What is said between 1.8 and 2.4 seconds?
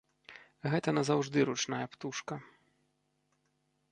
птушка.